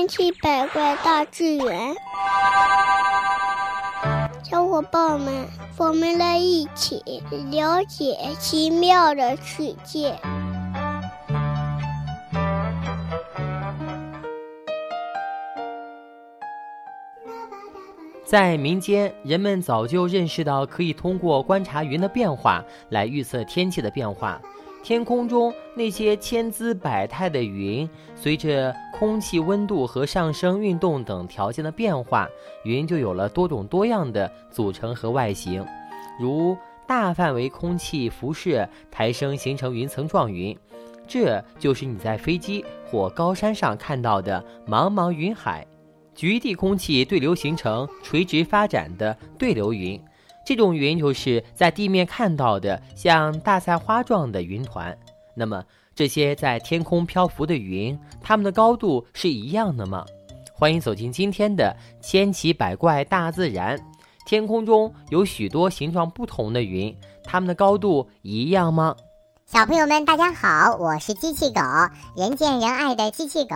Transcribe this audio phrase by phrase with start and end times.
[0.00, 1.94] 千奇百怪大自然，
[4.42, 7.02] 小伙伴们，我们来一起
[7.50, 10.18] 了解奇妙的世界。
[18.24, 24.40] 在民间，人们早就认识到可以通过观察云的变化来预测天气的变化。
[24.82, 32.28] 天空中那些千姿百态的云，随着空气温度和上升运动等条件的变化，
[32.64, 35.64] 云就有了多种多样的组成和外形，
[36.18, 36.56] 如
[36.86, 40.56] 大范围空气辐射抬升形成云层状云，
[41.06, 45.66] 这就是你在飞机或高山上看到的茫茫云海。
[46.12, 49.98] 局地空气对流形成垂直发展的对流云，
[50.50, 54.98] 这种云就是在地面看到的像大菜花状的云团。
[55.32, 55.62] 那么，
[55.94, 60.04] 这些在天空漂浮的云，它们的高度是一样的吗？
[60.52, 63.78] 欢迎走进今天的千奇百怪大自然。
[64.26, 66.92] 天空中有许多形状不同的云，
[67.22, 68.96] 它们的高度一样吗？
[69.46, 71.60] 小朋友们，大家好，我是机器狗，
[72.16, 73.54] 人见人爱的机器狗。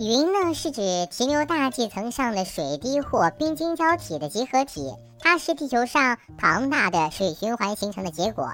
[0.00, 8.52] 云呢，是指停留大气层上的水滴或冰晶胶体的集合体，它是地球上庞大的水循环形成的结果。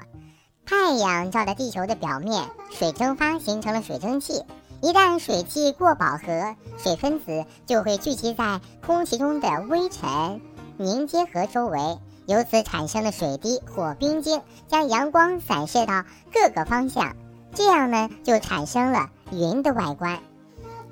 [0.64, 4.42] 太阳照在地球的表面，水蒸发形成了水蒸气。
[4.80, 10.40] 一旦水汽过饱和，水分子就会聚集在空气中的微尘
[10.78, 17.14] 凝结核周围，由此产生的水滴或冰晶将阳光散射到各个方向，
[17.52, 20.18] 这样呢，就产生了云的外观。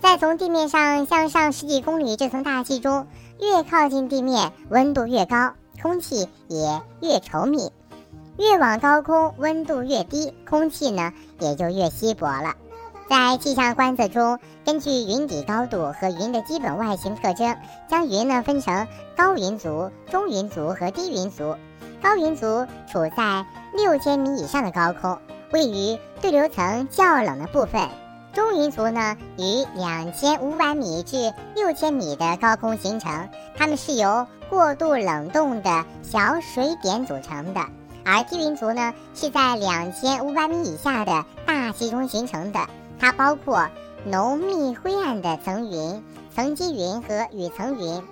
[0.03, 3.07] 在从地面上向上十几公里这层大气中，
[3.41, 7.71] 越靠近地面，温度越高，空气也越稠密；
[8.37, 12.57] 越往高空，温度越低，空气呢也就越稀薄了。
[13.09, 17.57] 在气象观测中，根据云底高度和云的基本外形特征，
[17.89, 21.55] 将云呢分成高云族、中云族和低云族。
[22.03, 25.17] 高云族处在六千米以上的高空，
[25.53, 27.89] 位于对流层较冷的部分。
[28.33, 37.61] 中云族呢，于两千五百米至六千米的高空形成，它们是由过度冷冻的小水点组成的；
[38.07, 42.61] 而低云族呢，是在两千五百米以下的大气中形成的，
[42.99, 43.69] 它包括
[44.07, 46.03] 浓密灰暗的层云、
[46.35, 48.03] 层积云和雨层云。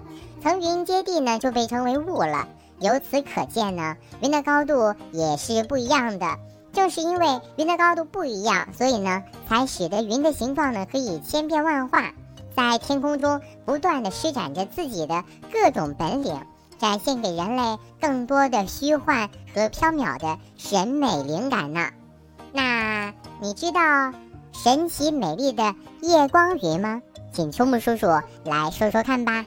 [0.43, 2.47] 层云接地呢，就被称为雾了。
[2.79, 6.27] 由此可见呢，云的高度也是不一样的。
[6.73, 12.13] 正是因为云的高度不一样，所以呢，才使得云的形状呢可以千变万化，
[12.57, 16.41] 在天空中不断的施展着自己的各种本领，
[16.79, 21.91] 展现给人类更多的虚幻和缥缈的审美灵感呢。
[22.53, 24.13] 那你知道
[24.53, 27.03] 神奇美丽的夜光云吗？
[27.33, 28.07] 请秋木叔叔
[28.45, 29.47] 来说说看吧。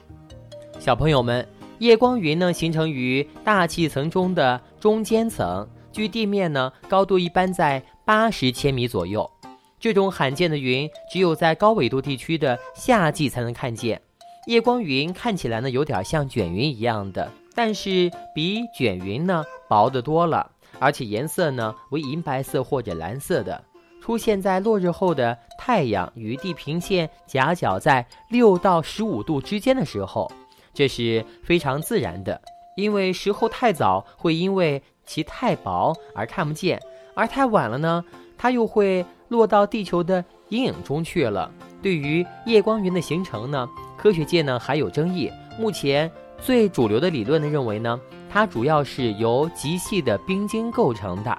[0.78, 1.46] 小朋友们，
[1.78, 5.66] 夜光云呢形成于大气层中的中间层。
[5.94, 9.30] 距地面呢，高度一般在八十千米左右。
[9.78, 14.00] 这种罕见的云，只有在高纬度地区的夏季才能看见。
[14.46, 20.50] 夜光云看起来呢，有点像卷云一样的，但是比卷云呢薄得多了，
[20.80, 23.62] 而且颜色呢为银白色或者蓝色的，
[24.02, 30.30] 出现在落日后的太阳与地平线夹角在六到十五度之间的时候，
[30.72, 32.40] 这是非常自然的，
[32.76, 34.82] 因为时候太早会因为。
[35.06, 36.80] 其太薄而看不见，
[37.14, 38.04] 而太晚了呢，
[38.36, 41.50] 它又会落到地球的阴影中去了。
[41.82, 45.30] 对于夜光云的形成呢，科学界呢还有争议。
[45.58, 48.00] 目前最主流的理论呢认为呢，
[48.30, 51.36] 它主要是由极细的冰晶构成的。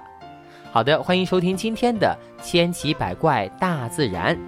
[0.72, 4.38] 好的，欢迎收听今天的千奇百怪大自然。